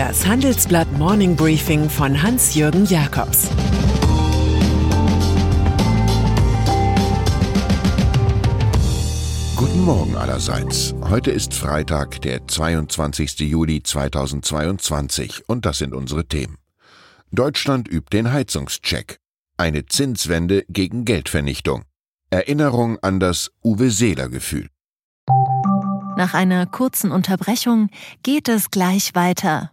Das 0.00 0.26
Handelsblatt 0.26 0.90
Morning 0.92 1.36
Briefing 1.36 1.90
von 1.90 2.22
Hans-Jürgen 2.22 2.86
Jakobs 2.86 3.50
Guten 9.56 9.84
Morgen 9.84 10.16
allerseits. 10.16 10.94
Heute 11.02 11.30
ist 11.30 11.52
Freitag, 11.52 12.22
der 12.22 12.48
22. 12.48 13.40
Juli 13.40 13.82
2022 13.82 15.46
und 15.46 15.66
das 15.66 15.76
sind 15.76 15.92
unsere 15.92 16.24
Themen. 16.24 16.56
Deutschland 17.30 17.86
übt 17.86 18.16
den 18.16 18.32
Heizungscheck. 18.32 19.18
Eine 19.58 19.84
Zinswende 19.84 20.64
gegen 20.70 21.04
Geldvernichtung. 21.04 21.82
Erinnerung 22.30 22.98
an 23.00 23.20
das 23.20 23.50
Uwe 23.62 23.90
Seeler 23.90 24.30
Gefühl. 24.30 24.70
Nach 26.16 26.32
einer 26.32 26.64
kurzen 26.64 27.12
Unterbrechung 27.12 27.90
geht 28.22 28.48
es 28.48 28.70
gleich 28.70 29.14
weiter. 29.14 29.72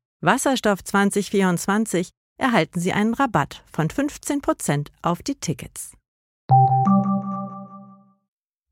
Wasserstoff 0.21 0.83
2024 0.83 2.11
erhalten 2.37 2.79
Sie 2.79 2.93
einen 2.93 3.15
Rabatt 3.15 3.63
von 3.71 3.87
15% 3.87 4.89
auf 5.01 5.23
die 5.23 5.35
Tickets. 5.35 5.93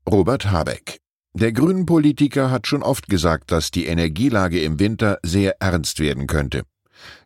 Robert 0.08 0.50
Habeck 0.50 0.98
der 1.32 1.52
Grünen-Politiker 1.52 2.50
hat 2.50 2.66
schon 2.66 2.82
oft 2.82 3.08
gesagt, 3.08 3.52
dass 3.52 3.70
die 3.70 3.86
Energielage 3.86 4.60
im 4.62 4.80
Winter 4.80 5.18
sehr 5.22 5.60
ernst 5.60 6.00
werden 6.00 6.26
könnte. 6.26 6.64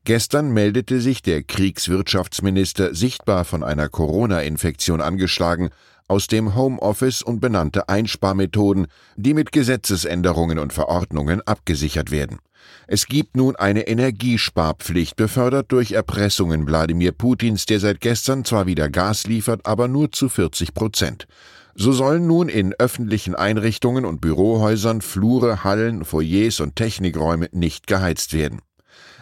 Gestern 0.04 0.52
meldete 0.52 1.00
sich 1.00 1.22
der 1.22 1.42
Kriegswirtschaftsminister 1.42 2.94
sichtbar 2.94 3.46
von 3.46 3.64
einer 3.64 3.88
Corona-Infektion 3.88 5.00
angeschlagen 5.00 5.70
aus 6.06 6.26
dem 6.26 6.54
Homeoffice 6.54 7.22
und 7.22 7.40
benannte 7.40 7.88
Einsparmethoden, 7.88 8.88
die 9.16 9.32
mit 9.32 9.52
Gesetzesänderungen 9.52 10.58
und 10.58 10.74
Verordnungen 10.74 11.40
abgesichert 11.40 12.10
werden. 12.10 12.38
Es 12.86 13.06
gibt 13.06 13.36
nun 13.36 13.56
eine 13.56 13.86
Energiesparpflicht, 13.86 15.16
befördert 15.16 15.72
durch 15.72 15.92
Erpressungen 15.92 16.66
Wladimir 16.66 17.12
Putins, 17.12 17.66
der 17.66 17.80
seit 17.80 18.00
gestern 18.00 18.44
zwar 18.44 18.66
wieder 18.66 18.90
Gas 18.90 19.26
liefert, 19.26 19.64
aber 19.64 19.88
nur 19.88 20.12
zu 20.12 20.28
40 20.28 20.74
Prozent. 20.74 21.26
So 21.74 21.92
sollen 21.92 22.26
nun 22.26 22.48
in 22.48 22.74
öffentlichen 22.74 23.34
Einrichtungen 23.34 24.04
und 24.04 24.20
Bürohäusern 24.20 25.00
Flure, 25.00 25.64
Hallen, 25.64 26.04
Foyers 26.04 26.60
und 26.60 26.76
Technikräume 26.76 27.48
nicht 27.52 27.86
geheizt 27.86 28.32
werden. 28.32 28.60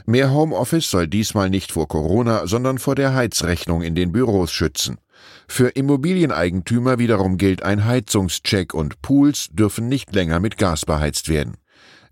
Mehr 0.05 0.33
Homeoffice 0.33 0.91
soll 0.91 1.07
diesmal 1.07 1.49
nicht 1.49 1.73
vor 1.73 1.89
Corona, 1.89 2.47
sondern 2.47 2.79
vor 2.79 2.95
der 2.95 3.15
Heizrechnung 3.15 3.83
in 3.83 3.95
den 3.95 4.13
Büros 4.13 4.51
schützen. 4.51 4.99
Für 5.47 5.69
Immobilieneigentümer 5.69 6.99
wiederum 6.99 7.39
gilt 7.39 7.63
ein 7.63 7.85
Heizungscheck 7.85 8.75
und 8.75 9.01
Pools 9.03 9.49
dürfen 9.53 9.89
nicht 9.89 10.15
länger 10.15 10.41
mit 10.41 10.59
Gas 10.59 10.85
beheizt 10.85 11.29
werden. 11.29 11.57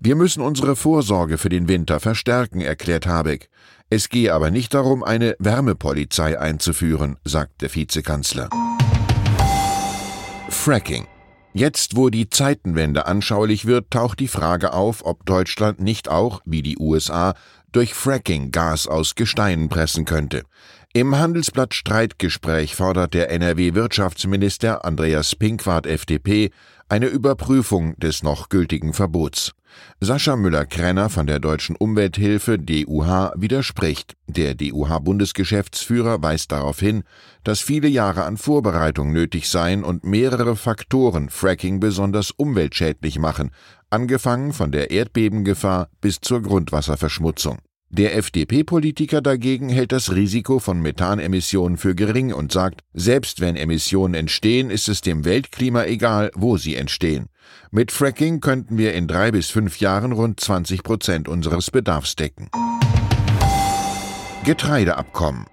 Wir 0.03 0.17
müssen 0.17 0.41
unsere 0.41 0.77
Vorsorge 0.77 1.37
für 1.37 1.51
den 1.51 1.69
Winter 1.69 2.01
verstärken, 2.01 2.62
erklärt 2.62 3.06
Habeck. 3.06 3.51
Es 3.91 4.09
gehe 4.09 4.33
aber 4.33 4.51
nicht 4.51 4.73
darum, 4.73 5.05
eine 5.05 5.37
Wärmepolizei 5.39 6.41
einzuführen, 6.41 7.19
sagt 7.23 7.61
der 7.61 7.74
Vizekanzler. 7.74 8.48
Fracking. 10.48 11.07
Jetzt, 11.52 11.97
wo 11.97 12.08
die 12.08 12.30
Zeitenwende 12.30 13.05
anschaulich 13.05 13.67
wird, 13.67 13.91
taucht 13.91 14.20
die 14.20 14.29
Frage 14.29 14.73
auf, 14.73 15.05
ob 15.05 15.27
Deutschland 15.27 15.80
nicht 15.80 16.08
auch, 16.08 16.41
wie 16.47 16.63
die 16.63 16.79
USA, 16.79 17.35
durch 17.70 17.92
Fracking 17.92 18.53
Gas 18.53 18.86
aus 18.86 19.17
Gesteinen 19.17 19.69
pressen 19.69 20.07
könnte. 20.07 20.45
Im 20.92 21.17
Handelsblatt 21.17 21.73
Streitgespräch 21.73 22.74
fordert 22.74 23.14
der 23.14 23.30
NRW-Wirtschaftsminister 23.30 24.84
Andreas 24.84 25.36
Pinkwart 25.36 25.86
FDP 25.86 26.51
eine 26.89 27.06
Überprüfung 27.06 27.95
des 28.01 28.24
noch 28.24 28.48
gültigen 28.48 28.92
Verbots. 28.92 29.52
Sascha 30.00 30.34
Müller-Krenner 30.34 31.08
von 31.08 31.29
der 31.29 31.39
Deutschen 31.39 31.77
Umwelthilfe 31.77 32.58
DUH 32.58 33.34
widerspricht. 33.36 34.17
Der 34.27 34.56
DUH-Bundesgeschäftsführer 34.56 36.24
weist 36.24 36.50
darauf 36.50 36.80
hin, 36.80 37.05
dass 37.45 37.61
viele 37.61 37.86
Jahre 37.86 38.24
an 38.24 38.36
Vorbereitung 38.36 39.12
nötig 39.12 39.48
seien 39.48 39.84
und 39.84 40.02
mehrere 40.02 40.56
Faktoren 40.56 41.30
Fracking 41.30 41.79
besonders 41.79 42.33
umweltschädlich 42.33 43.20
machen, 43.20 43.52
angefangen 43.90 44.52
von 44.52 44.73
der 44.73 44.90
Erdbebengefahr 44.90 45.89
bis 46.00 46.20
zur 46.20 46.42
Grundwasserverschmutzung. 46.42 47.58
Der 47.92 48.17
FDP-Politiker 48.17 49.20
dagegen 49.20 49.68
hält 49.68 49.90
das 49.90 50.12
Risiko 50.12 50.61
von 50.61 50.80
Methanemissionen 50.80 51.77
für 51.77 51.96
gering 51.96 52.33
und 52.33 52.52
sagt, 52.52 52.83
selbst 52.95 53.40
wenn 53.40 53.56
Emissionen 53.56 54.14
entstehen, 54.14 54.70
ist 54.70 54.89
es 54.89 55.01
dem 55.01 55.24
Weltklima 55.24 55.84
egal, 55.86 56.30
wo 56.36 56.56
sie 56.56 56.77
entstehen. 56.77 57.27
Mit 57.73 57.90
Fracking 57.90 58.40
könnten 58.40 58.79
wir 58.79 58.95
in 58.95 59.08
drei 59.08 59.33
bis 59.33 59.50
fünf 59.50 59.80
Jahren 59.80 60.12
rund 60.12 60.39
20 60.39 60.84
Prozent 60.84 61.29
unseres 61.29 61.73
Bedarfs 61.73 62.14
decken. 62.14 62.48
Getreideabkommen. 64.45 65.46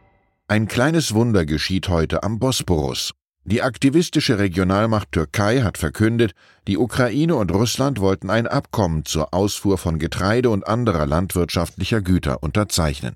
Ein 0.47 0.67
kleines 0.67 1.15
Wunder 1.15 1.43
geschieht 1.43 1.89
heute 1.89 2.21
am 2.21 2.37
Bosporus. 2.37 3.13
Die 3.49 3.61
aktivistische 3.61 4.39
Regionalmacht 4.39 5.13
Türkei 5.13 5.61
hat 5.61 5.77
verkündet, 5.77 6.33
die 6.67 6.77
Ukraine 6.77 7.33
und 7.37 7.49
Russland 7.53 8.01
wollten 8.01 8.29
ein 8.29 8.45
Abkommen 8.45 9.05
zur 9.05 9.33
Ausfuhr 9.33 9.77
von 9.77 9.99
Getreide 9.99 10.49
und 10.49 10.67
anderer 10.67 11.05
landwirtschaftlicher 11.05 12.01
Güter 12.01 12.43
unterzeichnen. 12.43 13.15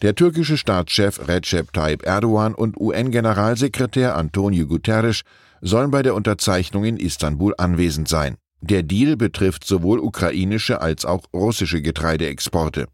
Der 0.00 0.14
türkische 0.14 0.56
Staatschef 0.56 1.26
Recep 1.26 1.72
Tayyip 1.72 2.06
Erdogan 2.06 2.54
und 2.54 2.76
UN-Generalsekretär 2.76 4.14
Antonio 4.14 4.68
Guterres 4.68 5.22
sollen 5.60 5.90
bei 5.90 6.04
der 6.04 6.14
Unterzeichnung 6.14 6.84
in 6.84 6.96
Istanbul 6.96 7.52
anwesend 7.58 8.06
sein. 8.06 8.36
Der 8.60 8.84
Deal 8.84 9.16
betrifft 9.16 9.66
sowohl 9.66 9.98
ukrainische 9.98 10.80
als 10.80 11.04
auch 11.04 11.24
russische 11.34 11.82
Getreideexporte. 11.82 12.86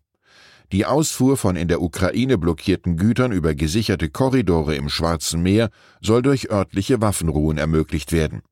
Die 0.73 0.87
Ausfuhr 0.87 1.37
von 1.37 1.57
in 1.57 1.69
der 1.69 1.83
Ukraine 1.83 2.39
blockierten 2.39 2.97
Gütern 2.97 3.33
über 3.33 3.55
gesicherte 3.55 4.09
Korridore 4.09 4.75
im 4.75 4.89
Schwarzen 4.89 5.43
Meer 5.43 5.71
soll 6.01 6.23
durch 6.23 6.51
örtliche 6.51 7.01
Waffenruhen 7.01 7.59
ermöglicht 7.59 8.13
werden. 8.13 8.43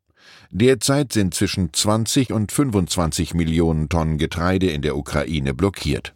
Derzeit 0.50 1.12
sind 1.12 1.34
zwischen 1.34 1.72
20 1.72 2.32
und 2.32 2.52
25 2.52 3.34
Millionen 3.34 3.88
Tonnen 3.88 4.18
Getreide 4.18 4.70
in 4.70 4.82
der 4.82 4.96
Ukraine 4.96 5.54
blockiert. 5.54 6.14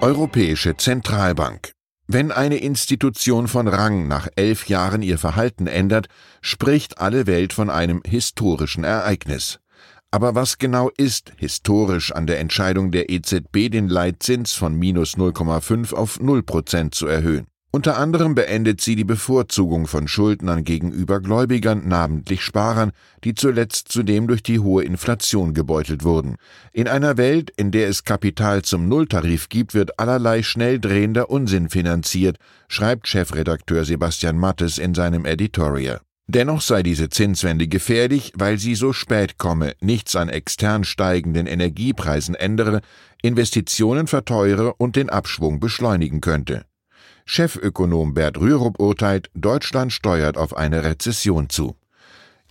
Europäische 0.00 0.76
Zentralbank. 0.76 1.72
Wenn 2.06 2.30
eine 2.32 2.56
Institution 2.56 3.48
von 3.48 3.66
Rang 3.66 4.08
nach 4.08 4.28
elf 4.36 4.68
Jahren 4.68 5.00
ihr 5.00 5.18
Verhalten 5.18 5.66
ändert, 5.66 6.08
spricht 6.42 6.98
alle 6.98 7.26
Welt 7.26 7.54
von 7.54 7.70
einem 7.70 8.02
historischen 8.04 8.84
Ereignis. 8.84 9.60
Aber 10.14 10.36
was 10.36 10.58
genau 10.58 10.92
ist 10.96 11.32
historisch 11.38 12.12
an 12.12 12.28
der 12.28 12.38
Entscheidung 12.38 12.92
der 12.92 13.10
EZB, 13.10 13.68
den 13.68 13.88
Leitzins 13.88 14.52
von 14.52 14.78
minus 14.78 15.16
0,5 15.16 15.92
auf 15.92 16.20
0 16.20 16.44
Prozent 16.44 16.94
zu 16.94 17.08
erhöhen? 17.08 17.48
Unter 17.72 17.98
anderem 17.98 18.36
beendet 18.36 18.80
sie 18.80 18.94
die 18.94 19.02
Bevorzugung 19.02 19.88
von 19.88 20.06
Schuldnern 20.06 20.62
gegenüber 20.62 21.20
Gläubigern, 21.20 21.88
namentlich 21.88 22.42
Sparern, 22.42 22.92
die 23.24 23.34
zuletzt 23.34 23.88
zudem 23.88 24.28
durch 24.28 24.44
die 24.44 24.60
hohe 24.60 24.84
Inflation 24.84 25.52
gebeutelt 25.52 26.04
wurden. 26.04 26.36
In 26.72 26.86
einer 26.86 27.16
Welt, 27.16 27.50
in 27.56 27.72
der 27.72 27.88
es 27.88 28.04
Kapital 28.04 28.62
zum 28.62 28.88
Nulltarif 28.88 29.48
gibt, 29.48 29.74
wird 29.74 29.98
allerlei 29.98 30.44
schnell 30.44 30.78
drehender 30.78 31.28
Unsinn 31.28 31.70
finanziert, 31.70 32.36
schreibt 32.68 33.08
Chefredakteur 33.08 33.84
Sebastian 33.84 34.38
Mattes 34.38 34.78
in 34.78 34.94
seinem 34.94 35.24
Editorial. 35.24 36.00
Dennoch 36.26 36.62
sei 36.62 36.82
diese 36.82 37.10
Zinswende 37.10 37.68
gefährlich, 37.68 38.32
weil 38.34 38.58
sie 38.58 38.74
so 38.74 38.92
spät 38.92 39.36
komme, 39.36 39.74
nichts 39.80 40.16
an 40.16 40.30
extern 40.30 40.84
steigenden 40.84 41.46
Energiepreisen 41.46 42.34
ändere, 42.34 42.80
Investitionen 43.22 44.06
verteure 44.06 44.74
und 44.78 44.96
den 44.96 45.10
Abschwung 45.10 45.60
beschleunigen 45.60 46.20
könnte. 46.20 46.64
Chefökonom 47.26 48.14
Bert 48.14 48.38
Rürup 48.38 48.80
urteilt, 48.80 49.30
Deutschland 49.34 49.92
steuert 49.92 50.36
auf 50.36 50.56
eine 50.56 50.84
Rezession 50.84 51.48
zu. 51.50 51.76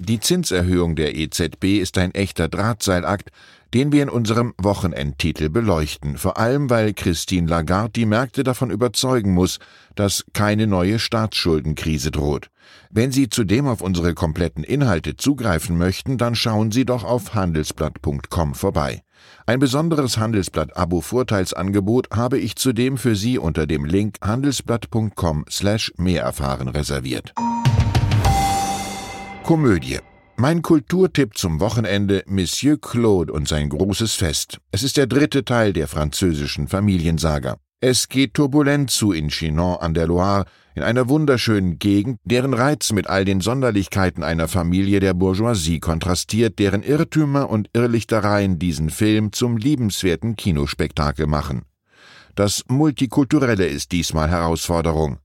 Die 0.05 0.19
Zinserhöhung 0.19 0.97
der 0.97 1.15
EZB 1.15 1.79
ist 1.79 1.97
ein 1.97 2.13
echter 2.13 2.49
Drahtseilakt, 2.49 3.29
den 3.73 3.93
wir 3.93 4.03
in 4.03 4.09
unserem 4.09 4.53
Wochenendtitel 4.57 5.47
beleuchten, 5.47 6.17
vor 6.17 6.37
allem 6.37 6.69
weil 6.69 6.93
Christine 6.93 7.47
Lagarde 7.47 7.93
die 7.93 8.05
Märkte 8.05 8.43
davon 8.43 8.69
überzeugen 8.69 9.33
muss, 9.33 9.59
dass 9.95 10.25
keine 10.33 10.67
neue 10.67 10.99
Staatsschuldenkrise 10.99 12.11
droht. 12.11 12.49
Wenn 12.89 13.13
Sie 13.13 13.29
zudem 13.29 13.65
auf 13.65 13.79
unsere 13.79 14.13
kompletten 14.13 14.65
Inhalte 14.65 15.15
zugreifen 15.15 15.77
möchten, 15.77 16.17
dann 16.17 16.35
schauen 16.35 16.73
Sie 16.73 16.83
doch 16.83 17.05
auf 17.05 17.33
handelsblatt.com 17.33 18.55
vorbei. 18.55 19.03
Ein 19.45 19.59
besonderes 19.59 20.17
Handelsblatt-Abo-Vorteilsangebot 20.17 22.09
habe 22.13 22.39
ich 22.39 22.57
zudem 22.57 22.97
für 22.97 23.15
Sie 23.15 23.37
unter 23.37 23.67
dem 23.67 23.85
Link 23.85 24.17
handelsblatt.com/mehr 24.21 26.21
erfahren 26.21 26.67
reserviert. 26.67 27.33
Komödie 29.43 29.99
mein 30.35 30.61
Kulturtipp 30.61 31.37
zum 31.37 31.59
Wochenende 31.59 32.23
Monsieur 32.27 32.79
Claude 32.79 33.31
und 33.31 33.47
sein 33.47 33.69
großes 33.69 34.13
Fest. 34.13 34.57
Es 34.71 34.81
ist 34.81 34.97
der 34.97 35.05
dritte 35.05 35.45
Teil 35.45 35.73
der 35.73 35.87
französischen 35.87 36.67
Familiensaga. 36.67 37.57
Es 37.81 38.09
geht 38.09 38.33
turbulent 38.33 38.89
zu 38.89 39.11
in 39.11 39.27
Chinon 39.27 39.77
an 39.77 39.93
der 39.93 40.07
Loire, 40.07 40.45
in 40.75 40.81
einer 40.81 41.07
wunderschönen 41.07 41.77
Gegend, 41.77 42.19
deren 42.23 42.53
Reiz 42.53 42.91
mit 42.93 43.07
all 43.07 43.25
den 43.25 43.41
Sonderlichkeiten 43.41 44.23
einer 44.23 44.47
Familie 44.47 44.99
der 44.99 45.13
Bourgeoisie 45.13 45.79
kontrastiert, 45.79 46.57
deren 46.57 46.81
Irrtümer 46.81 47.49
und 47.49 47.69
Irrlichtereien 47.73 48.57
diesen 48.57 48.89
Film 48.89 49.33
zum 49.33 49.57
liebenswerten 49.57 50.35
Kinospektakel 50.35 51.27
machen. 51.27 51.63
Das 52.35 52.63
Multikulturelle 52.67 53.67
ist 53.67 53.91
diesmal 53.91 54.29
Herausforderung. 54.29 55.19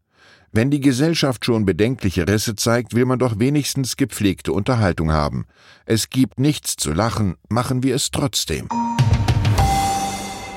Wenn 0.52 0.70
die 0.70 0.80
Gesellschaft 0.80 1.44
schon 1.44 1.64
bedenkliche 1.64 2.26
Risse 2.26 2.56
zeigt, 2.56 2.94
will 2.94 3.04
man 3.04 3.18
doch 3.18 3.38
wenigstens 3.38 3.96
gepflegte 3.96 4.52
Unterhaltung 4.52 5.12
haben. 5.12 5.46
Es 5.84 6.10
gibt 6.10 6.40
nichts 6.40 6.76
zu 6.76 6.92
lachen, 6.92 7.36
machen 7.48 7.82
wir 7.82 7.94
es 7.94 8.10
trotzdem. 8.10 8.68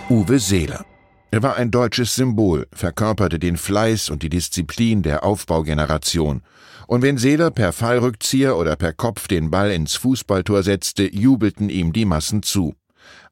Uwe 0.10 0.40
Seeler 0.40 0.86
er 1.34 1.42
war 1.42 1.56
ein 1.56 1.72
deutsches 1.72 2.14
Symbol, 2.16 2.68
verkörperte 2.74 3.40
den 3.40 3.56
Fleiß 3.56 4.10
und 4.10 4.22
die 4.22 4.28
Disziplin 4.28 5.02
der 5.02 5.24
Aufbaugeneration. 5.24 6.42
Und 6.88 7.04
wenn 7.04 7.18
Seeler 7.18 7.52
per 7.52 7.72
Fallrückzieher 7.72 8.58
oder 8.58 8.76
per 8.76 8.92
Kopf 8.92 9.30
den 9.30 9.50
Ball 9.50 9.72
ins 9.72 9.96
Fußballtor 9.96 10.62
setzte, 10.64 11.04
jubelten 11.10 11.70
ihm 11.70 11.94
die 11.94 12.04
Massen 12.04 12.44
zu. 12.44 12.76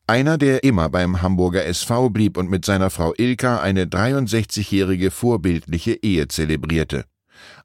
Einer, 0.09 0.39
der 0.39 0.63
immer 0.63 0.89
beim 0.89 1.21
Hamburger 1.21 1.67
SV 1.67 2.09
blieb 2.09 2.35
und 2.35 2.49
mit 2.49 2.65
seiner 2.65 2.89
Frau 2.89 3.13
Ilka 3.15 3.59
eine 3.59 3.85
63-jährige 3.85 5.11
vorbildliche 5.11 6.01
Ehe 6.01 6.27
zelebrierte. 6.27 7.05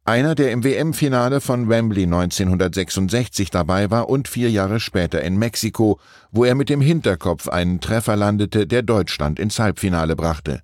Einer, 0.04 0.34
der 0.34 0.52
im 0.52 0.62
WM-Finale 0.62 1.40
von 1.40 1.70
Wembley 1.70 2.02
1966 2.02 3.48
dabei 3.48 3.90
war 3.90 4.10
und 4.10 4.28
vier 4.28 4.50
Jahre 4.50 4.78
später 4.78 5.22
in 5.22 5.38
Mexiko, 5.38 5.98
wo 6.32 6.44
er 6.44 6.54
mit 6.54 6.68
dem 6.68 6.82
Hinterkopf 6.82 7.48
einen 7.48 7.80
Treffer 7.80 8.14
landete, 8.14 8.66
der 8.66 8.82
Deutschland 8.82 9.38
ins 9.38 9.58
Halbfinale 9.58 10.14
brachte. 10.14 10.60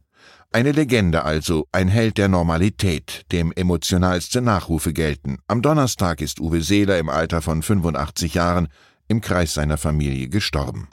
Eine 0.53 0.73
Legende 0.73 1.25
also, 1.25 1.67
ein 1.73 1.89
Held 1.89 2.19
der 2.19 2.29
Normalität, 2.29 3.23
dem 3.33 3.53
emotionalste 3.53 4.43
Nachrufe 4.43 4.93
gelten. 4.93 5.39
Am 5.47 5.63
Donnerstag 5.63 6.21
ist 6.21 6.41
Uwe 6.41 6.61
Seeler 6.61 6.99
im 6.99 7.09
Alter 7.09 7.41
von 7.41 7.63
85 7.63 8.35
Jahren 8.35 8.69
im 9.09 9.23
Kreis 9.23 9.55
seiner 9.55 9.79
Familie 9.79 10.29
gestorben. 10.29 10.87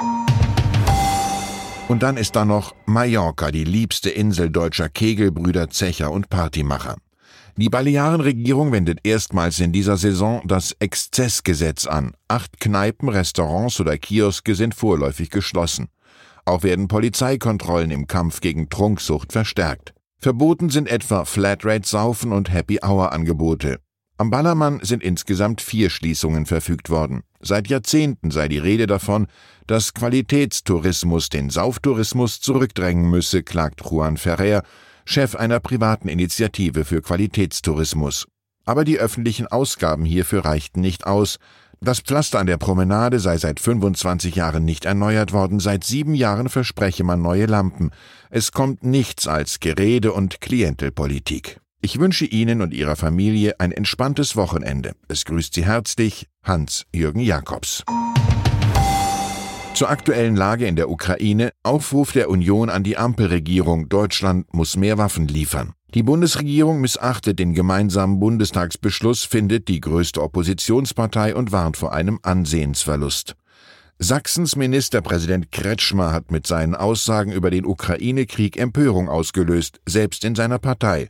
Und 1.87 2.03
dann 2.03 2.17
ist 2.17 2.35
da 2.35 2.43
noch 2.43 2.75
Mallorca, 2.85 3.49
die 3.49 3.63
liebste 3.63 4.09
Insel 4.09 4.49
deutscher 4.49 4.89
Kegelbrüder, 4.89 5.69
Zecher 5.69 6.11
und 6.11 6.29
Partymacher. 6.29 6.97
Die 7.55 7.69
Balearenregierung 7.69 8.71
wendet 8.71 8.99
erstmals 9.03 9.59
in 9.59 9.71
dieser 9.71 9.95
Saison 9.95 10.41
das 10.45 10.75
Exzessgesetz 10.79 11.87
an. 11.87 12.13
Acht 12.27 12.59
Kneipen, 12.59 13.09
Restaurants 13.09 13.79
oder 13.79 13.97
Kioske 13.97 14.53
sind 14.53 14.75
vorläufig 14.75 15.29
geschlossen. 15.29 15.87
Auch 16.45 16.63
werden 16.63 16.87
Polizeikontrollen 16.87 17.89
im 17.91 18.05
Kampf 18.05 18.41
gegen 18.41 18.69
Trunksucht 18.69 19.31
verstärkt. 19.31 19.93
Verboten 20.19 20.69
sind 20.69 20.89
etwa 20.89 21.25
Flatrate-Saufen 21.25 22.31
und 22.31 22.51
Happy-Hour-Angebote. 22.51 23.79
Am 24.19 24.31
Ballermann 24.31 24.79
sind 24.81 25.03
insgesamt 25.03 25.61
vier 25.61 25.91
Schließungen 25.91 26.47
verfügt 26.47 26.89
worden. 26.89 27.21
Seit 27.39 27.67
Jahrzehnten 27.67 28.31
sei 28.31 28.47
die 28.47 28.57
Rede 28.57 28.87
davon, 28.87 29.27
dass 29.67 29.93
Qualitätstourismus 29.93 31.29
den 31.29 31.51
Sauftourismus 31.51 32.41
zurückdrängen 32.41 33.07
müsse, 33.11 33.43
klagt 33.43 33.81
Juan 33.85 34.17
Ferrer, 34.17 34.63
Chef 35.05 35.35
einer 35.35 35.59
privaten 35.59 36.09
Initiative 36.09 36.83
für 36.83 37.03
Qualitätstourismus. 37.03 38.25
Aber 38.65 38.83
die 38.83 38.97
öffentlichen 38.97 39.45
Ausgaben 39.47 40.03
hierfür 40.03 40.43
reichten 40.45 40.81
nicht 40.81 41.05
aus. 41.05 41.37
Das 41.79 41.99
Pflaster 41.99 42.39
an 42.39 42.47
der 42.47 42.57
Promenade 42.57 43.19
sei 43.19 43.37
seit 43.37 43.59
25 43.59 44.35
Jahren 44.35 44.65
nicht 44.65 44.85
erneuert 44.85 45.31
worden, 45.31 45.59
seit 45.59 45.83
sieben 45.83 46.15
Jahren 46.15 46.49
verspreche 46.49 47.03
man 47.03 47.21
neue 47.21 47.45
Lampen. 47.45 47.91
Es 48.31 48.51
kommt 48.51 48.83
nichts 48.83 49.27
als 49.27 49.59
Gerede 49.59 50.11
und 50.11 50.41
Klientelpolitik. 50.41 51.59
Ich 51.79 51.99
wünsche 51.99 52.25
Ihnen 52.25 52.61
und 52.61 52.73
Ihrer 52.73 52.95
Familie 52.95 53.59
ein 53.59 53.71
entspanntes 53.71 54.35
Wochenende. 54.35 54.95
Es 55.09 55.25
grüßt 55.25 55.53
Sie 55.53 55.63
herzlich 55.63 56.27
Hans-Jürgen 56.41 57.19
Jakobs. 57.19 57.83
Zur 59.75 59.91
aktuellen 59.91 60.35
Lage 60.35 60.65
in 60.65 60.75
der 60.75 60.89
Ukraine 60.89 61.51
Aufruf 61.61 62.13
der 62.13 62.31
Union 62.31 62.71
an 62.71 62.83
die 62.83 62.97
Ampelregierung 62.97 63.89
Deutschland 63.89 64.51
muss 64.55 64.75
mehr 64.75 64.97
Waffen 64.97 65.27
liefern. 65.27 65.73
Die 65.93 66.01
Bundesregierung 66.01 66.81
missachtet 66.81 67.37
den 67.37 67.53
gemeinsamen 67.53 68.19
Bundestagsbeschluss, 68.19 69.23
findet 69.23 69.67
die 69.67 69.79
größte 69.79 70.23
Oppositionspartei 70.23 71.35
und 71.35 71.51
warnt 71.51 71.77
vor 71.77 71.93
einem 71.93 72.17
Ansehensverlust. 72.23 73.35
Sachsens 73.99 74.55
Ministerpräsident 74.55 75.51
Kretschmer 75.51 76.11
hat 76.11 76.31
mit 76.31 76.47
seinen 76.47 76.73
Aussagen 76.73 77.31
über 77.31 77.51
den 77.51 77.65
Ukraine-Krieg 77.65 78.57
Empörung 78.57 79.09
ausgelöst, 79.09 79.79
selbst 79.87 80.23
in 80.23 80.33
seiner 80.33 80.57
Partei. 80.57 81.09